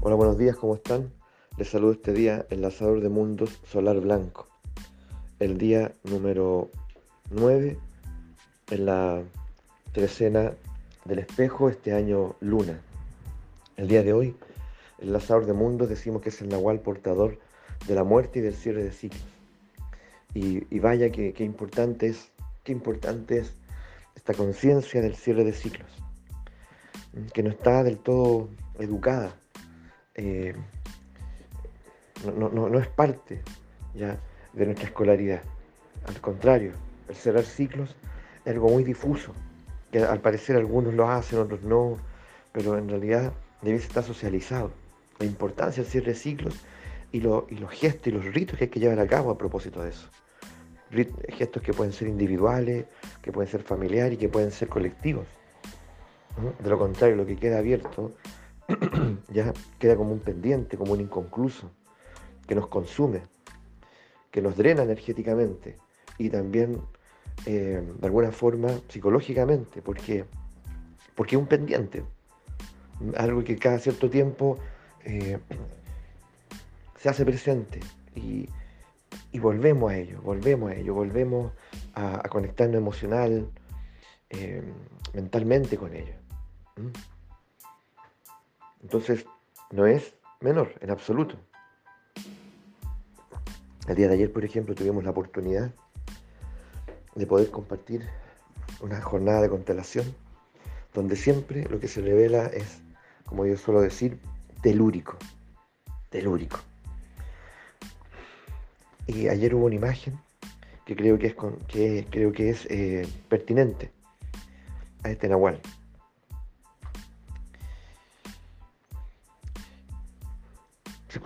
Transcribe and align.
Hola, 0.00 0.14
buenos 0.14 0.38
días, 0.38 0.54
¿cómo 0.54 0.76
están? 0.76 1.12
Les 1.56 1.70
saludo 1.70 1.90
este 1.90 2.12
día, 2.12 2.46
enlazador 2.50 3.00
de 3.00 3.08
mundos 3.08 3.58
solar 3.66 3.98
blanco. 3.98 4.46
El 5.40 5.58
día 5.58 5.90
número 6.04 6.70
9 7.30 7.76
en 8.70 8.86
la 8.86 9.20
trecena 9.90 10.52
del 11.04 11.18
espejo, 11.18 11.68
este 11.68 11.94
año 11.94 12.36
luna. 12.38 12.80
El 13.76 13.88
día 13.88 14.04
de 14.04 14.12
hoy, 14.12 14.36
enlazador 15.00 15.46
de 15.46 15.52
mundos 15.52 15.88
decimos 15.88 16.22
que 16.22 16.28
es 16.28 16.40
el 16.42 16.48
nahual 16.48 16.78
portador 16.78 17.36
de 17.88 17.96
la 17.96 18.04
muerte 18.04 18.38
y 18.38 18.42
del 18.42 18.54
cierre 18.54 18.84
de 18.84 18.92
ciclos. 18.92 19.26
Y, 20.32 20.78
vaya 20.78 21.10
que, 21.10 21.34
importante 21.40 22.06
es, 22.06 22.30
qué 22.62 22.70
importante 22.70 23.38
es 23.38 23.52
esta 24.14 24.32
conciencia 24.32 25.02
del 25.02 25.16
cierre 25.16 25.42
de 25.42 25.52
ciclos, 25.52 25.90
que 27.34 27.42
no 27.42 27.50
está 27.50 27.82
del 27.82 27.98
todo 27.98 28.48
educada 28.78 29.34
eh, 30.18 30.52
no, 32.36 32.78
es 32.80 32.88
parte 32.88 33.40
ya 33.94 34.18
de 34.52 34.66
nuestra 34.66 34.86
escolaridad. 34.86 35.42
Al 36.06 36.20
contrario, 36.20 36.72
el 37.08 37.14
cerrar 37.14 37.44
ciclos 37.44 37.94
es 38.44 38.52
algo 38.52 38.68
muy 38.68 38.82
difuso, 38.82 39.32
que 39.92 40.00
al 40.00 40.20
parecer 40.20 40.56
algunos 40.56 40.94
lo 40.94 41.08
hacen, 41.08 41.38
otros 41.38 41.62
no, 41.62 41.98
pero 42.50 42.76
en 42.76 42.88
realidad 42.88 43.32
debe 43.62 43.78
estar 43.78 44.02
socializado. 44.02 44.72
La 45.20 45.26
importancia 45.26 45.84
del 45.84 45.90
cierre 45.90 46.08
de 46.08 46.14
ciclos 46.16 46.54
y, 47.12 47.18
y 47.18 47.20
los 47.20 47.70
gestos 47.70 48.08
y 48.08 48.10
los 48.10 48.24
ritos 48.24 48.58
que 48.58 48.64
hay 48.64 48.70
que 48.70 48.80
llevar 48.80 48.98
a 48.98 49.06
cabo 49.06 49.30
a 49.30 49.38
propósito 49.38 49.82
de 49.82 49.90
eso. 49.90 50.08
Gestos 51.28 51.62
que 51.62 51.72
pueden 51.72 51.92
ser 51.92 52.08
individuales, 52.08 52.86
que 53.22 53.30
pueden 53.30 53.48
ser 53.48 53.62
familiares 53.62 54.14
y 54.14 54.16
que 54.16 54.28
pueden 54.28 54.50
ser 54.50 54.68
colectivos. 54.68 55.26
De 56.60 56.70
lo 56.70 56.78
contrario, 56.78 57.14
lo 57.14 57.26
que 57.26 57.36
queda 57.36 57.58
abierto 57.58 58.12
ya 59.32 59.52
queda 59.78 59.96
como 59.96 60.12
un 60.12 60.20
pendiente, 60.20 60.76
como 60.76 60.92
un 60.92 61.00
inconcluso, 61.00 61.70
que 62.46 62.54
nos 62.54 62.68
consume, 62.68 63.22
que 64.30 64.42
nos 64.42 64.56
drena 64.56 64.82
energéticamente 64.82 65.78
y 66.18 66.30
también 66.30 66.80
eh, 67.46 67.82
de 67.98 68.06
alguna 68.06 68.30
forma 68.30 68.68
psicológicamente, 68.88 69.80
porque, 69.80 70.24
porque 71.14 71.36
es 71.36 71.40
un 71.40 71.48
pendiente, 71.48 72.04
algo 73.16 73.44
que 73.44 73.56
cada 73.56 73.78
cierto 73.78 74.10
tiempo 74.10 74.58
eh, 75.04 75.38
se 76.98 77.08
hace 77.08 77.24
presente 77.24 77.80
y, 78.14 78.48
volvemos 79.38 79.92
a 79.92 79.96
ello, 79.96 80.20
volvemos 80.20 80.72
a 80.72 80.74
ello, 80.74 80.94
volvemos 80.94 81.52
a, 81.94 82.28
conectarnos 82.28 82.76
emocional, 82.76 83.48
eh, 84.30 84.62
mentalmente 85.14 85.76
con 85.76 85.94
ello. 85.94 86.14
Entonces, 88.82 89.26
no 89.70 89.86
es 89.86 90.14
menor 90.40 90.74
en 90.80 90.90
absoluto. 90.90 91.36
El 93.86 93.96
día 93.96 94.08
de 94.08 94.14
ayer, 94.14 94.32
por 94.32 94.44
ejemplo, 94.44 94.74
tuvimos 94.74 95.04
la 95.04 95.10
oportunidad 95.10 95.70
de 97.14 97.26
poder 97.26 97.50
compartir 97.50 98.06
una 98.80 99.00
jornada 99.00 99.40
de 99.42 99.48
constelación 99.48 100.14
donde 100.94 101.16
siempre 101.16 101.64
lo 101.68 101.80
que 101.80 101.88
se 101.88 102.00
revela 102.00 102.46
es, 102.46 102.80
como 103.24 103.46
yo 103.46 103.56
suelo 103.56 103.80
decir, 103.80 104.18
telúrico. 104.62 105.16
Telúrico. 106.10 106.60
Y 109.06 109.28
ayer 109.28 109.54
hubo 109.54 109.66
una 109.66 109.74
imagen 109.74 110.18
que 110.84 110.96
creo 110.96 111.18
que 111.18 111.28
es, 111.28 111.34
que 111.66 112.06
creo 112.10 112.32
que 112.32 112.50
es 112.50 112.66
eh, 112.66 113.06
pertinente 113.28 113.90
a 115.02 115.10
este 115.10 115.28
Nahual. 115.28 115.60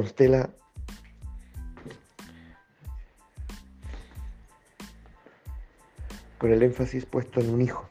Constela 0.00 0.48
con 6.38 6.50
el 6.50 6.62
énfasis 6.62 7.04
puesto 7.04 7.40
en 7.40 7.50
un 7.50 7.60
hijo, 7.60 7.86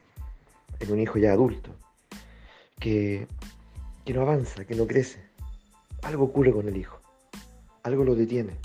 en 0.80 0.90
un 0.90 0.98
hijo 0.98 1.18
ya 1.20 1.30
adulto, 1.30 1.70
que, 2.80 3.28
que 4.04 4.12
no 4.12 4.22
avanza, 4.22 4.64
que 4.64 4.74
no 4.74 4.88
crece. 4.88 5.22
Algo 6.02 6.24
ocurre 6.24 6.52
con 6.52 6.66
el 6.66 6.76
hijo, 6.76 7.00
algo 7.84 8.02
lo 8.02 8.16
detiene, 8.16 8.58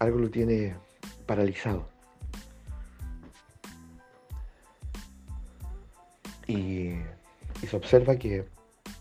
algo 0.00 0.18
lo 0.18 0.28
tiene 0.28 0.76
paralizado. 1.24 1.88
Y, 6.48 6.94
y 7.62 7.66
se 7.70 7.76
observa 7.76 8.16
que 8.16 8.48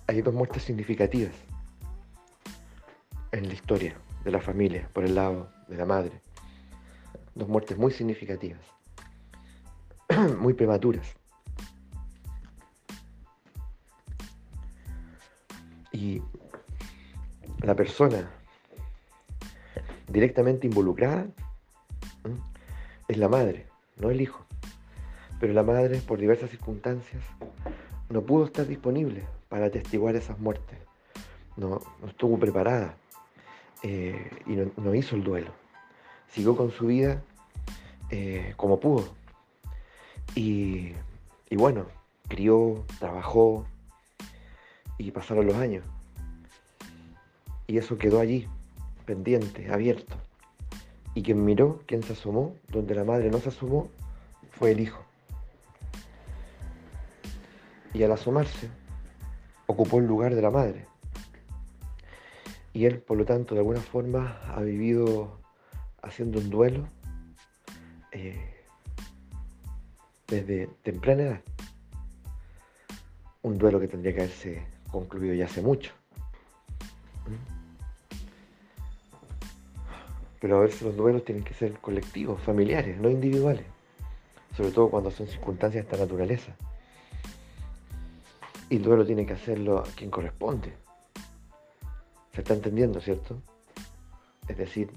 hay 0.05 0.21
dos 0.21 0.33
muertes 0.33 0.63
significativas 0.63 1.46
en 3.37 3.47
la 3.47 3.53
historia 3.53 3.95
de 4.23 4.31
la 4.31 4.41
familia, 4.41 4.89
por 4.93 5.03
el 5.03 5.13
lado 5.13 5.49
de 5.67 5.77
la 5.77 5.85
madre. 5.85 6.21
Dos 7.35 7.47
muertes 7.47 7.77
muy 7.77 7.91
significativas, 7.91 8.61
muy 10.39 10.53
prematuras. 10.53 11.15
Y 15.91 16.21
la 17.61 17.75
persona 17.75 18.27
directamente 20.07 20.65
involucrada 20.65 21.27
es 23.07 23.17
la 23.17 23.29
madre, 23.29 23.67
no 23.97 24.09
el 24.09 24.19
hijo. 24.19 24.45
Pero 25.39 25.53
la 25.53 25.63
madre, 25.63 25.99
por 25.99 26.19
diversas 26.19 26.49
circunstancias, 26.49 27.23
no 28.09 28.21
pudo 28.23 28.45
estar 28.45 28.65
disponible 28.65 29.27
para 29.47 29.67
atestiguar 29.67 30.15
esas 30.15 30.39
muertes. 30.39 30.79
No, 31.55 31.81
estuvo 32.07 32.39
preparada 32.39 32.95
eh, 33.83 34.29
y 34.45 34.55
no, 34.81 34.95
hizo 34.95 35.15
el 35.15 35.23
duelo. 35.23 35.51
Siguió 36.29 36.55
con 36.55 36.71
su 36.71 36.87
vida 36.87 37.21
eh, 38.09 38.53
como 38.57 38.79
pudo. 38.79 39.07
Y, 40.35 40.93
y 41.49 41.55
bueno, 41.55 41.85
crió, 42.27 42.85
trabajó 42.99 43.65
y 44.97 45.11
pasaron 45.11 45.45
los 45.45 45.55
años. 45.55 45.83
Y 47.67 47.77
eso 47.77 47.97
quedó 47.97 48.19
allí, 48.19 48.47
pendiente, 49.05 49.71
abierto. 49.71 50.15
Y 51.13 51.23
quien 51.23 51.43
miró, 51.43 51.81
quien 51.85 52.03
se 52.03 52.13
asomó, 52.13 52.55
donde 52.69 52.95
la 52.95 53.03
madre 53.03 53.29
no 53.29 53.39
se 53.39 53.49
asomó, 53.49 53.89
fue 54.51 54.71
el 54.71 54.79
hijo. 54.79 55.03
Y 57.93 58.03
al 58.03 58.11
asomarse, 58.11 58.69
ocupó 59.65 59.99
el 59.99 60.05
lugar 60.05 60.35
de 60.35 60.41
la 60.41 60.51
madre. 60.51 60.85
Y 62.77 62.85
él, 62.85 62.99
por 62.99 63.17
lo 63.17 63.25
tanto, 63.25 63.55
de 63.55 63.61
alguna 63.61 63.81
forma 63.81 64.39
ha 64.53 64.61
vivido 64.61 65.39
haciendo 66.03 66.37
un 66.37 66.51
duelo 66.51 66.87
eh, 68.11 68.53
desde 70.27 70.67
temprana 70.83 71.23
edad. 71.23 71.41
Un 73.41 73.57
duelo 73.57 73.79
que 73.79 73.87
tendría 73.87 74.13
que 74.13 74.21
haberse 74.21 74.67
concluido 74.91 75.33
ya 75.33 75.45
hace 75.45 75.63
mucho. 75.63 75.91
Pero 80.39 80.57
a 80.57 80.61
veces 80.61 80.83
los 80.83 80.95
duelos 80.95 81.25
tienen 81.25 81.43
que 81.43 81.55
ser 81.55 81.79
colectivos, 81.79 82.39
familiares, 82.43 82.99
no 82.99 83.09
individuales. 83.09 83.65
Sobre 84.55 84.69
todo 84.69 84.91
cuando 84.91 85.09
son 85.09 85.25
circunstancias 85.25 85.83
de 85.83 85.91
esta 85.91 86.05
naturaleza. 86.05 86.55
Y 88.69 88.75
el 88.75 88.83
duelo 88.83 89.03
tiene 89.03 89.25
que 89.25 89.33
hacerlo 89.33 89.83
quien 89.95 90.11
corresponde. 90.11 90.86
¿Se 92.37 92.41
está 92.41 92.53
entendiendo, 92.53 93.01
cierto? 93.01 93.41
Es 94.47 94.57
decir, 94.57 94.91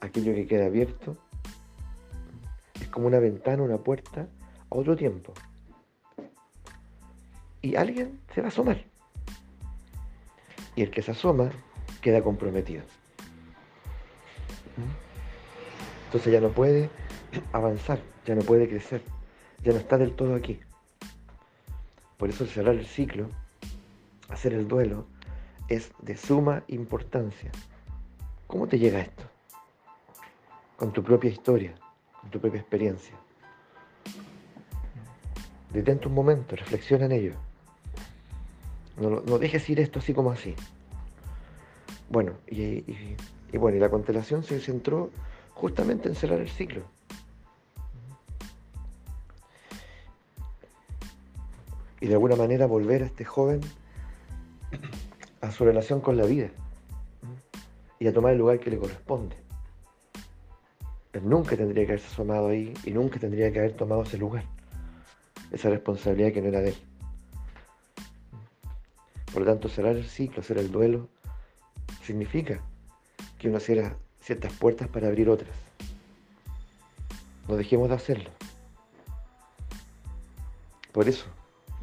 aquello 0.00 0.32
que 0.32 0.46
queda 0.46 0.66
abierto 0.66 1.16
es 2.80 2.86
como 2.86 3.08
una 3.08 3.18
ventana, 3.18 3.64
una 3.64 3.78
puerta 3.78 4.28
a 4.70 4.76
otro 4.76 4.94
tiempo. 4.94 5.32
Y 7.62 7.74
alguien 7.74 8.20
se 8.32 8.42
va 8.42 8.46
a 8.46 8.50
asomar. 8.50 8.84
Y 10.76 10.82
el 10.82 10.92
que 10.92 11.02
se 11.02 11.10
asoma 11.10 11.50
queda 12.00 12.22
comprometido. 12.22 12.84
Entonces 16.04 16.32
ya 16.32 16.40
no 16.40 16.50
puede 16.50 16.90
avanzar, 17.52 17.98
ya 18.24 18.36
no 18.36 18.42
puede 18.42 18.68
crecer, 18.68 19.02
ya 19.64 19.72
no 19.72 19.78
está 19.78 19.98
del 19.98 20.14
todo 20.14 20.36
aquí. 20.36 20.60
Por 22.18 22.28
eso 22.30 22.46
cerrar 22.46 22.76
el 22.76 22.86
ciclo, 22.86 23.30
hacer 24.28 24.52
el 24.52 24.68
duelo, 24.68 25.08
es 25.68 25.92
de 26.00 26.16
suma 26.16 26.62
importancia. 26.68 27.50
¿Cómo 28.46 28.66
te 28.66 28.78
llega 28.78 29.00
esto? 29.00 29.24
Con 30.76 30.92
tu 30.92 31.02
propia 31.02 31.30
historia, 31.30 31.74
con 32.20 32.30
tu 32.30 32.40
propia 32.40 32.60
experiencia. 32.60 33.14
Detente 35.72 36.08
un 36.08 36.14
momento, 36.14 36.56
reflexiona 36.56 37.06
en 37.06 37.12
ello. 37.12 37.34
No, 38.96 39.38
dejes 39.38 39.68
ir 39.70 39.80
esto 39.80 39.98
así 39.98 40.14
como 40.14 40.30
así. 40.30 40.54
Bueno, 42.10 42.32
y, 42.46 42.84
y 43.52 43.58
bueno, 43.58 43.76
y 43.76 43.80
la 43.80 43.90
constelación 43.90 44.44
se 44.44 44.60
centró 44.60 45.10
justamente 45.54 46.08
en 46.08 46.14
cerrar 46.14 46.40
el 46.40 46.48
ciclo. 46.48 46.84
y 52.04 52.06
de 52.06 52.12
alguna 52.12 52.36
manera 52.36 52.66
volver 52.66 53.02
a 53.02 53.06
este 53.06 53.24
joven 53.24 53.62
su 55.54 55.64
relación 55.64 56.00
con 56.00 56.16
la 56.16 56.24
vida 56.24 56.50
y 57.98 58.08
a 58.08 58.12
tomar 58.12 58.32
el 58.32 58.38
lugar 58.38 58.58
que 58.58 58.70
le 58.70 58.78
corresponde. 58.78 59.36
Él 61.12 61.28
nunca 61.28 61.56
tendría 61.56 61.86
que 61.86 61.92
haberse 61.92 62.08
asomado 62.08 62.48
ahí 62.48 62.74
y 62.84 62.90
nunca 62.90 63.20
tendría 63.20 63.52
que 63.52 63.60
haber 63.60 63.72
tomado 63.72 64.02
ese 64.02 64.18
lugar, 64.18 64.44
esa 65.52 65.70
responsabilidad 65.70 66.32
que 66.32 66.42
no 66.42 66.48
era 66.48 66.60
de 66.60 66.70
él. 66.70 66.76
Por 69.32 69.42
lo 69.42 69.46
tanto, 69.46 69.68
cerrar 69.68 69.96
el 69.96 70.06
ciclo, 70.06 70.40
hacer 70.40 70.58
el 70.58 70.72
duelo, 70.72 71.08
significa 72.02 72.60
que 73.38 73.48
uno 73.48 73.60
cierra 73.60 73.96
ciertas 74.20 74.52
puertas 74.52 74.88
para 74.88 75.06
abrir 75.06 75.28
otras. 75.28 75.56
No 77.46 77.56
dejemos 77.56 77.88
de 77.88 77.94
hacerlo. 77.94 78.30
Por 80.92 81.08
eso, 81.08 81.26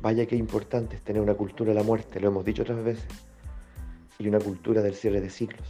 vaya 0.01 0.25
que 0.25 0.35
importante 0.35 0.97
es 0.97 1.01
tener 1.03 1.21
una 1.21 1.35
cultura 1.35 1.69
de 1.71 1.75
la 1.75 1.83
muerte, 1.83 2.19
lo 2.19 2.29
hemos 2.29 2.44
dicho 2.44 2.63
otras 2.63 2.83
veces, 2.83 3.06
y 4.21 4.27
una 4.27 4.39
cultura 4.39 4.81
del 4.81 4.94
cierre 4.94 5.21
de 5.21 5.29
ciclos. 5.29 5.68